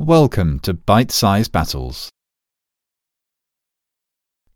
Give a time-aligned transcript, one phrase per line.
[0.00, 2.10] Welcome to Bite Size Battles.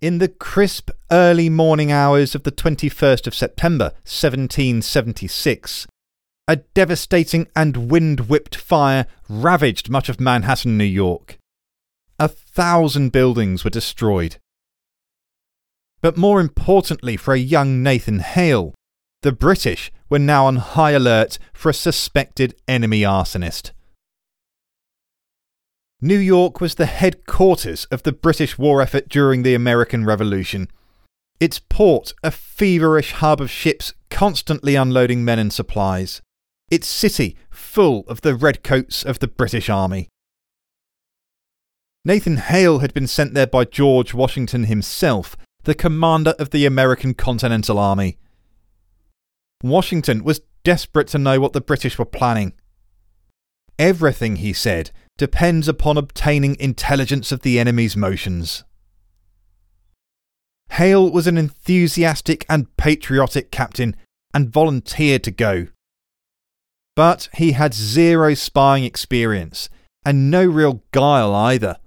[0.00, 5.86] In the crisp early morning hours of the 21st of September 1776,
[6.48, 11.38] a devastating and wind whipped fire ravaged much of Manhattan, New York.
[12.18, 14.38] A thousand buildings were destroyed.
[16.00, 18.74] But more importantly for a young Nathan Hale,
[19.22, 23.70] the British were now on high alert for a suspected enemy arsonist.
[26.00, 30.68] New York was the headquarters of the British war effort during the American Revolution.
[31.40, 36.22] Its port, a feverish hub of ships constantly unloading men and supplies.
[36.70, 40.08] Its city, full of the redcoats of the British Army.
[42.04, 47.12] Nathan Hale had been sent there by George Washington himself, the commander of the American
[47.12, 48.18] Continental Army.
[49.64, 52.52] Washington was desperate to know what the British were planning.
[53.80, 58.64] Everything, he said, depends upon obtaining intelligence of the enemy's motions.
[60.70, 63.96] Hale was an enthusiastic and patriotic captain
[64.32, 65.66] and volunteered to go.
[66.94, 69.68] But he had zero spying experience
[70.04, 71.78] and no real guile either.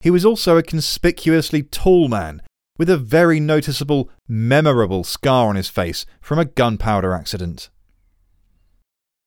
[0.00, 2.40] He was also a conspicuously tall man
[2.78, 7.70] with a very noticeable, memorable scar on his face from a gunpowder accident.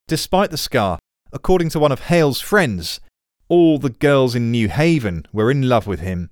[0.07, 0.99] Despite the scar,
[1.31, 2.99] according to one of Hale's friends,
[3.47, 6.29] all the girls in New Haven were in love with him.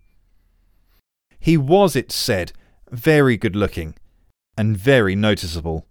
[1.39, 2.53] He was, it said,
[2.91, 3.95] very good looking
[4.57, 5.85] and very noticeable.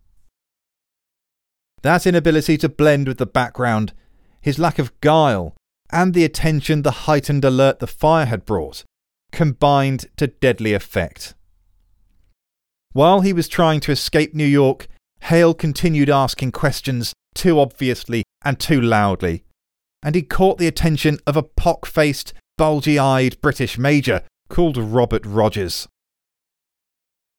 [1.83, 3.93] That inability to blend with the background,
[4.41, 5.55] his lack of guile,
[5.91, 8.85] and the attention the heightened alert the fire had brought
[9.33, 11.35] combined to deadly effect.
[12.93, 14.89] While he was trying to escape New York,
[15.21, 19.45] Hale continued asking questions too obviously and too loudly,
[20.03, 25.25] and he caught the attention of a pock faced, bulgy eyed British major called Robert
[25.25, 25.87] Rogers.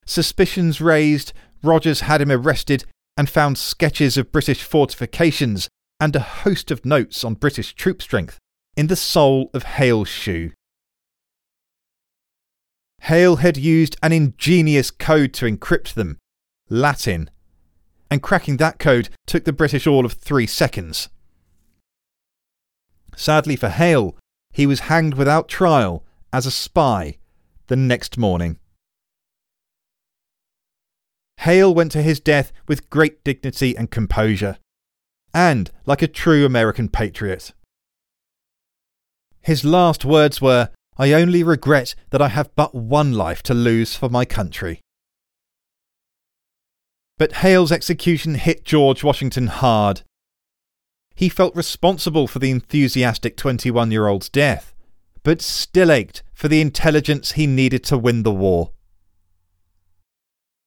[0.06, 2.86] Suspicions raised, Rogers had him arrested
[3.18, 5.68] and found sketches of British fortifications
[6.00, 8.38] and a host of notes on British troop strength
[8.76, 10.52] in the sole of Hale's shoe.
[13.02, 16.18] Hale had used an ingenious code to encrypt them
[16.70, 17.30] Latin
[18.10, 21.10] and cracking that code took the British all of three seconds.
[23.16, 24.16] Sadly for Hale,
[24.52, 27.18] he was hanged without trial as a spy
[27.68, 28.58] the next morning.
[31.42, 34.58] Hale went to his death with great dignity and composure,
[35.34, 37.54] and like a true American patriot.
[39.42, 43.96] His last words were, I only regret that I have but one life to lose
[43.96, 44.82] for my country.
[47.18, 50.02] But Hale's execution hit George Washington hard.
[51.16, 54.76] He felt responsible for the enthusiastic 21 year old's death,
[55.24, 58.72] but still ached for the intelligence he needed to win the war.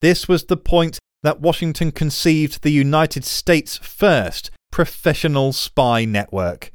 [0.01, 6.73] This was the point that Washington conceived the United States' first professional spy network.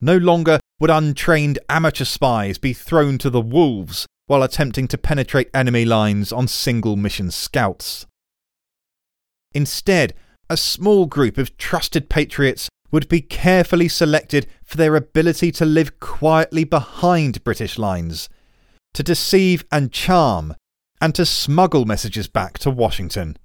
[0.00, 5.50] No longer would untrained amateur spies be thrown to the wolves while attempting to penetrate
[5.54, 8.06] enemy lines on single mission scouts.
[9.54, 10.14] Instead,
[10.48, 15.98] a small group of trusted patriots would be carefully selected for their ability to live
[15.98, 18.28] quietly behind British lines,
[18.92, 20.54] to deceive and charm,
[21.00, 23.36] and to smuggle messages back to Washington.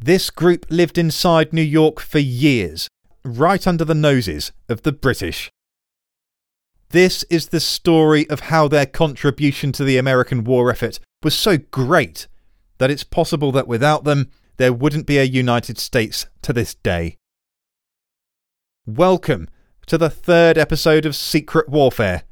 [0.00, 2.88] This group lived inside New York for years,
[3.24, 5.50] right under the noses of the British.
[6.90, 11.58] This is the story of how their contribution to the American war effort was so
[11.58, 12.28] great
[12.80, 17.18] that it's possible that without them, there wouldn't be a United States to this day.
[18.86, 19.48] Welcome
[19.84, 22.22] to the third episode of Secret Warfare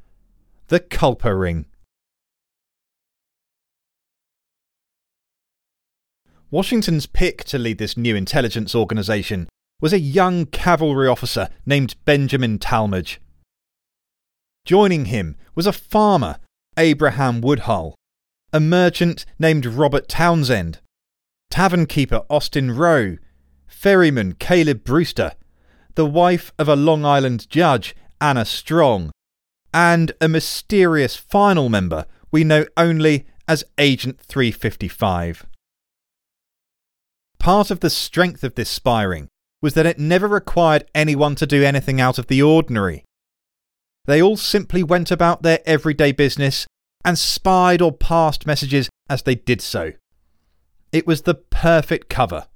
[0.69, 1.67] The Culper Ring.
[6.51, 9.51] Washington's pick to lead this new intelligence organisation
[9.83, 13.19] was a young cavalry officer named Benjamin Tallmadge.
[14.65, 16.39] Joining him was a farmer,
[16.79, 17.98] Abraham Woodhull,
[18.53, 20.79] a merchant named Robert Townsend,
[21.51, 23.19] tavern keeper Austin Roe,
[23.67, 25.33] ferryman Caleb Brewster,
[25.95, 29.11] the wife of a Long Island judge, Anna Strong,
[29.75, 35.47] and a mysterious final member we know only as Agent 355.
[37.39, 39.29] Part of the strength of this spy ring
[39.61, 43.05] was that it never required anyone to do anything out of the ordinary.
[44.07, 46.67] They all simply went about their everyday business
[47.05, 49.93] and spied or passed messages as they did so.
[50.93, 52.47] It was the perfect cover.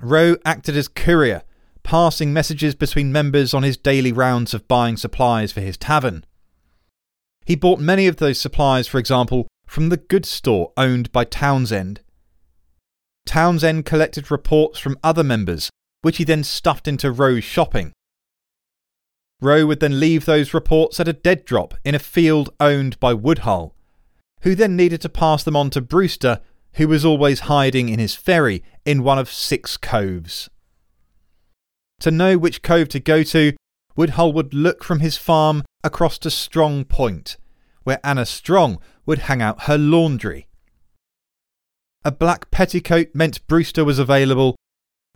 [0.00, 1.42] Roe acted as courier,
[1.82, 6.24] passing messages between members on his daily rounds of buying supplies for his tavern.
[7.44, 12.00] He bought many of those supplies, for example, from the goods store owned by Townsend.
[13.26, 15.70] Townsend collected reports from other members,
[16.02, 17.92] which he then stuffed into Roe's shopping.
[19.42, 23.12] Roe would then leave those reports at a dead drop in a field owned by
[23.12, 23.74] Woodhull,
[24.42, 26.40] who then needed to pass them on to Brewster,
[26.74, 30.48] who was always hiding in his ferry in one of six coves.
[32.00, 33.54] To know which cove to go to,
[33.96, 37.36] Woodhull would look from his farm across to Strong Point,
[37.82, 40.46] where Anna Strong would hang out her laundry.
[42.04, 44.56] A black petticoat meant Brewster was available,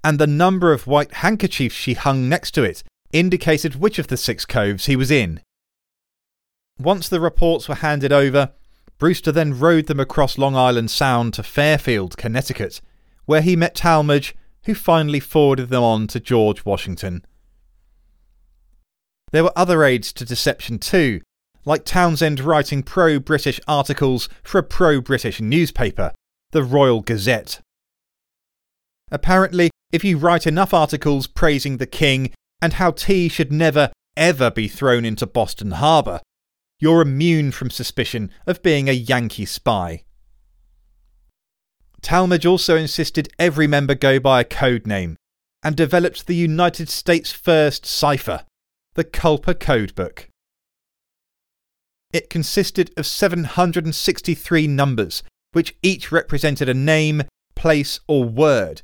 [0.02, 2.82] and the number of white handkerchiefs she hung next to it
[3.18, 5.40] indicated which of the six coves he was in.
[6.78, 8.52] Once the reports were handed over,
[8.98, 12.80] Brewster then rowed them across Long Island Sound to Fairfield, Connecticut,
[13.24, 14.34] where he met Tallmadge,
[14.64, 17.24] who finally forwarded them on to George Washington.
[19.32, 21.20] There were other aids to deception too,
[21.64, 26.12] like Townsend writing pro British articles for a pro British newspaper,
[26.52, 27.60] the Royal Gazette.
[29.10, 34.50] Apparently, if you write enough articles praising the King and how tea should never, ever
[34.50, 36.20] be thrown into Boston Harbour,
[36.78, 40.04] you're immune from suspicion of being a Yankee spy.
[42.02, 45.16] Tallmadge also insisted every member go by a code name
[45.62, 48.44] and developed the United States' first cipher,
[48.94, 50.26] the Culper Codebook.
[52.12, 55.22] It consisted of 763 numbers,
[55.52, 57.24] which each represented a name,
[57.56, 58.82] place, or word,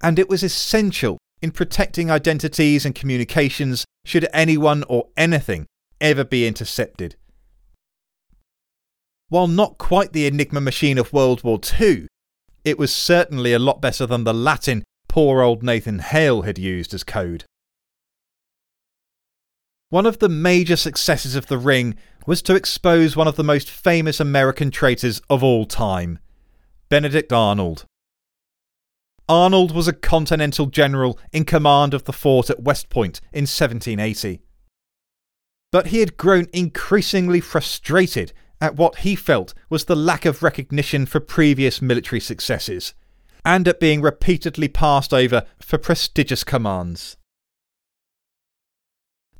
[0.00, 5.66] and it was essential in protecting identities and communications should anyone or anything
[6.00, 7.16] ever be intercepted.
[9.28, 12.08] While not quite the Enigma machine of World War II,
[12.64, 16.94] it was certainly a lot better than the Latin poor old Nathan Hale had used
[16.94, 17.44] as code.
[19.88, 21.96] One of the major successes of The Ring
[22.26, 26.20] was to expose one of the most famous American traitors of all time,
[26.88, 27.86] Benedict Arnold.
[29.30, 34.42] Arnold was a Continental general in command of the fort at West Point in 1780.
[35.70, 41.06] But he had grown increasingly frustrated at what he felt was the lack of recognition
[41.06, 42.92] for previous military successes,
[43.44, 47.16] and at being repeatedly passed over for prestigious commands.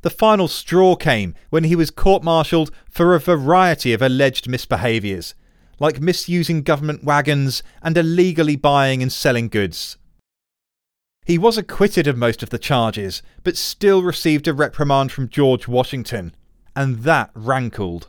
[0.03, 5.35] The final straw came when he was court martialed for a variety of alleged misbehaviours,
[5.81, 9.97] like misusing government wagons and illegally buying and selling goods.
[11.25, 15.67] He was acquitted of most of the charges, but still received a reprimand from George
[15.67, 16.35] Washington,
[16.77, 18.09] and that rankled.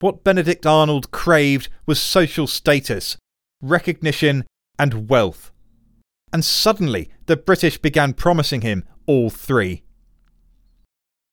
[0.00, 3.16] What Benedict Arnold craved was social status,
[3.60, 4.46] recognition,
[4.78, 5.52] and wealth.
[6.32, 9.82] And suddenly the British began promising him all three.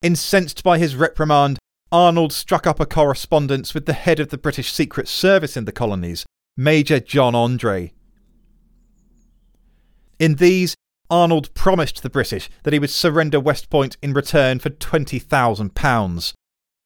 [0.02, 1.60] Incensed by his reprimand,
[1.92, 5.72] Arnold struck up a correspondence with the head of the British Secret Service in the
[5.72, 6.26] colonies,
[6.58, 7.94] Major John Andre.
[10.20, 10.76] In these,
[11.10, 16.34] Arnold promised the British that he would surrender West Point in return for £20,000,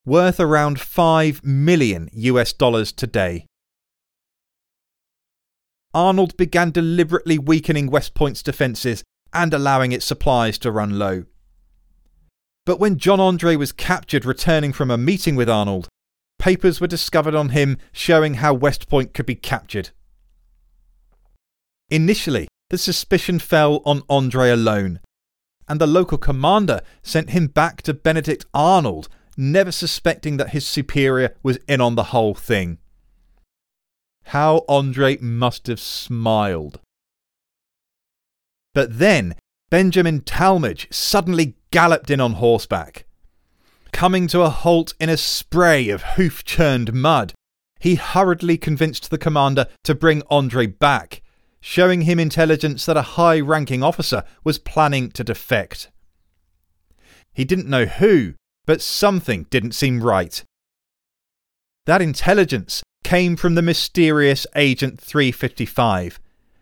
[0.05, 3.47] worth around 5 million US dollars today.
[5.93, 9.03] Arnold began deliberately weakening West Point's defences
[9.33, 11.23] and allowing its supplies to run low.
[12.65, 15.87] But when John Andre was captured returning from a meeting with Arnold,
[16.37, 19.89] papers were discovered on him showing how West Point could be captured.
[21.89, 24.99] Initially, the suspicion fell on Andre alone,
[25.67, 31.35] and the local commander sent him back to Benedict Arnold, never suspecting that his superior
[31.43, 32.77] was in on the whole thing.
[34.25, 36.79] How Andre must have smiled.
[38.73, 39.35] But then
[39.71, 43.05] Benjamin Tallmadge suddenly galloped in on horseback.
[43.93, 47.33] Coming to a halt in a spray of hoof churned mud,
[47.79, 51.21] he hurriedly convinced the commander to bring Andre back,
[51.61, 55.89] showing him intelligence that a high ranking officer was planning to defect.
[57.31, 58.33] He didn't know who,
[58.65, 60.43] but something didn't seem right.
[61.85, 66.19] That intelligence came from the mysterious Agent 355,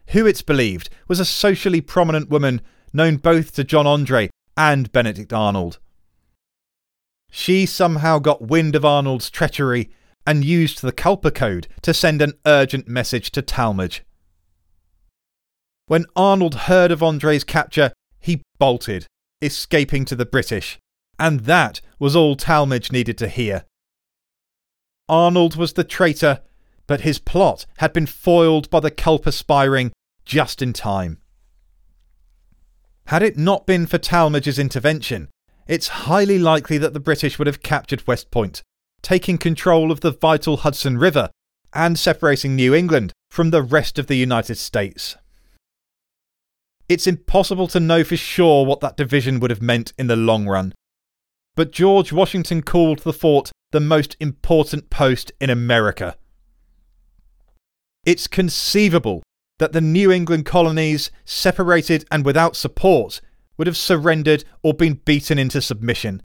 [0.10, 2.62] who it's believed was a socially prominent woman
[2.94, 5.80] known both to John Andre and Benedict Arnold.
[7.32, 9.90] She somehow got wind of Arnold's treachery
[10.26, 14.02] and used the Culper Code to send an urgent message to Tallmadge.
[15.88, 19.08] When Arnold heard of Andre's capture, he bolted,
[19.42, 20.78] escaping to the British,
[21.18, 23.66] and that was all Tallmadge needed to hear.
[25.08, 26.42] Arnold was the traitor,
[26.86, 29.92] but his plot had been foiled by the Culper spy ring
[30.26, 31.18] just in time.
[33.10, 35.30] Had it not been for Tallmadge's intervention,
[35.68, 38.62] it's highly likely that the British would have captured West Point,
[39.02, 41.32] taking control of the vital Hudson River
[41.74, 45.16] and separating New England from the rest of the United States.
[46.88, 50.46] It's impossible to know for sure what that division would have meant in the long
[50.46, 50.76] run,
[51.56, 56.16] but George Washington called the fort the most important post in America.
[58.06, 59.24] It's conceivable
[59.60, 63.22] that the New England colonies, separated and without support,
[63.58, 66.24] would have surrendered or been beaten into submission,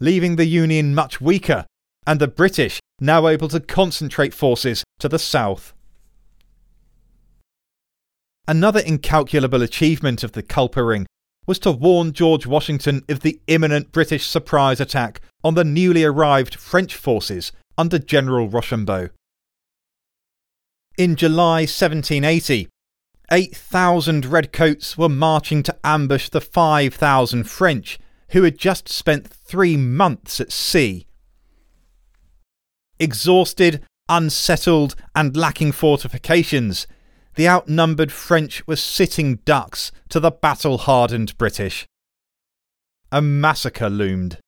[0.00, 1.66] leaving the Union much weaker
[2.06, 5.74] and the British now able to concentrate forces to the south.
[8.48, 11.06] Another incalculable achievement of the Culper Ring
[11.46, 16.54] was to warn George Washington of the imminent British surprise attack on the newly arrived
[16.54, 19.10] French forces under General Rochambeau.
[20.98, 22.68] In July 1780,
[23.30, 27.98] 8,000 redcoats were marching to ambush the 5,000 French
[28.30, 31.06] who had just spent three months at sea.
[32.98, 36.86] Exhausted, unsettled, and lacking fortifications,
[37.36, 41.86] the outnumbered French were sitting ducks to the battle hardened British.
[43.10, 44.38] A massacre loomed.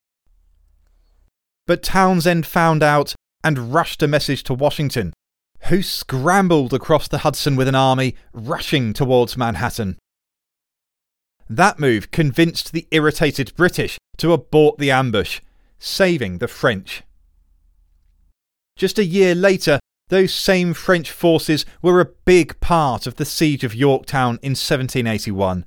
[1.67, 5.15] But Townsend found out and rushed a message to Washington
[5.67, 9.99] who scrambled across the Hudson with an army rushing towards Manhattan.
[11.49, 15.41] That move convinced the irritated British to abort the ambush,
[15.79, 17.03] saving the French.
[18.77, 19.79] Just a year later,
[20.09, 25.65] those same French forces were a big part of the siege of Yorktown in 1781,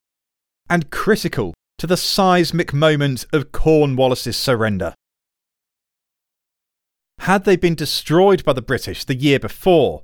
[0.70, 4.94] and critical to the seismic moment of Cornwallis's surrender.
[7.20, 10.04] Had they been destroyed by the British the year before,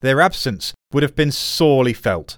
[0.00, 2.36] their absence would have been sorely felt.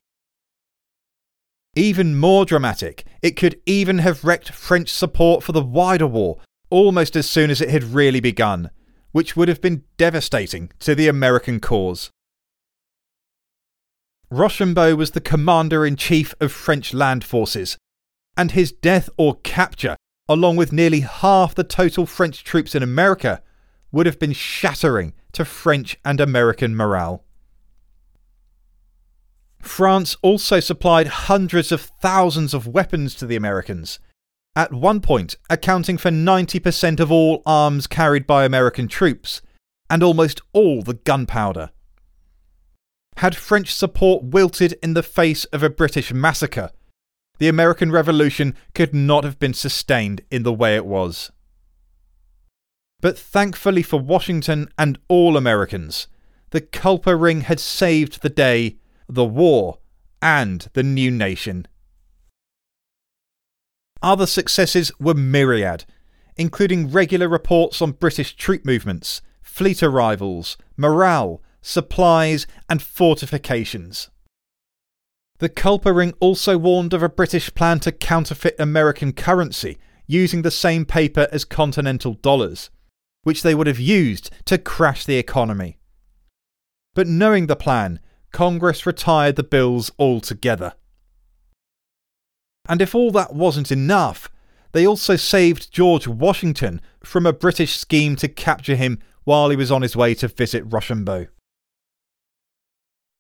[1.75, 6.39] Even more dramatic, it could even have wrecked French support for the wider war
[6.71, 8.71] almost as soon as it had really begun,
[9.13, 12.11] which would have been devastating to the American cause.
[14.31, 17.77] Rochambeau was the commander in chief of French land forces,
[18.37, 19.97] and his death or capture,
[20.29, 23.43] along with nearly half the total French troops in America,
[23.93, 27.25] would have been shattering to French and American morale.
[29.61, 33.99] France also supplied hundreds of thousands of weapons to the Americans,
[34.55, 39.43] at one point accounting for 90% of all arms carried by American troops,
[39.91, 41.71] and almost all the gunpowder.
[43.19, 46.71] Had French support wilted in the face of a British massacre,
[47.39, 51.31] the American Revolution could not have been sustained in the way it was.
[53.01, 56.09] But thankfully for Washington and all Americans,
[56.51, 58.77] the Culper Ring had saved the day,
[59.09, 59.79] the war,
[60.23, 61.67] and the new nation.
[64.03, 65.85] Other successes were myriad,
[66.37, 74.11] including regular reports on British troop movements, fleet arrivals, morale, supplies, and fortifications.
[75.39, 79.77] The Culper Ring also warned of a British plan to counterfeit American currency
[80.07, 82.71] using the same paper as continental dollars,
[83.27, 85.77] which they would have used to crash the economy.
[86.95, 87.99] But knowing the plan,
[88.31, 90.75] Congress retired the bills altogether.
[92.69, 94.31] And if all that wasn't enough,
[94.71, 99.73] they also saved George Washington from a British scheme to capture him while he was
[99.73, 101.27] on his way to visit Rochambeau.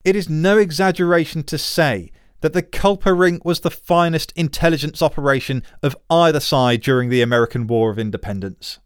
[0.04, 5.64] It is no exaggeration to say that the Culper Ring was the finest intelligence operation
[5.82, 8.78] of either side during the American War of Independence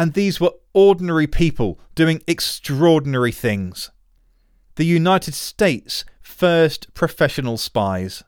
[0.00, 3.90] and these were ordinary people doing extraordinary things.
[4.76, 8.22] The United States' first professional spies.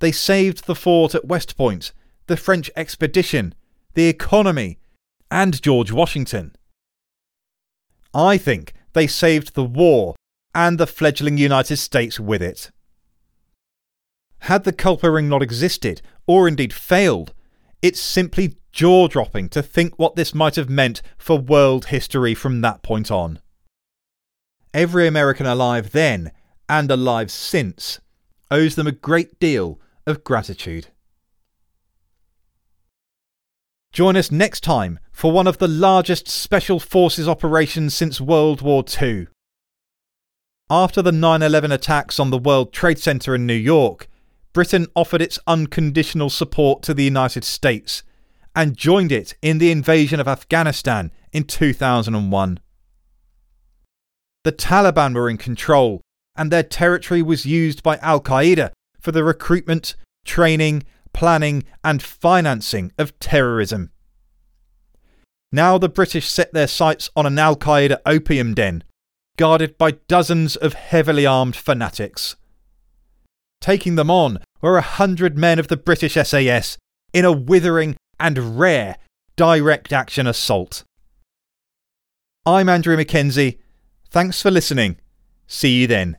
[0.00, 1.92] They saved the fort at West Point,
[2.26, 3.54] the French expedition,
[3.94, 4.80] the economy,
[5.30, 6.56] and George Washington.
[8.12, 10.16] I think they saved the war
[10.52, 12.72] and the fledgling United States with it.
[14.40, 17.32] Had the Culper Ring not existed, or indeed failed,
[17.82, 22.60] it's simply jaw dropping to think what this might have meant for world history from
[22.60, 23.40] that point on.
[24.72, 26.30] Every American alive then,
[26.68, 28.00] and alive since,
[28.50, 30.88] owes them a great deal of gratitude.
[33.92, 38.84] Join us next time for one of the largest Special Forces operations since World War
[39.02, 39.26] II.
[40.70, 44.08] After the 9 11 attacks on the World Trade Center in New York,
[44.52, 48.02] Britain offered its unconditional support to the United States
[48.54, 52.58] and joined it in the invasion of Afghanistan in 2001.
[54.42, 56.00] The Taliban were in control,
[56.36, 62.92] and their territory was used by Al Qaeda for the recruitment, training, planning, and financing
[62.98, 63.90] of terrorism.
[65.52, 68.84] Now the British set their sights on an Al Qaeda opium den,
[69.36, 72.36] guarded by dozens of heavily armed fanatics.
[73.60, 76.78] Taking them on were a hundred men of the British SAS
[77.12, 78.96] in a withering and rare
[79.36, 80.84] direct action assault.
[82.46, 83.58] I'm Andrew McKenzie.
[84.08, 84.96] Thanks for listening.
[85.46, 86.16] See you then.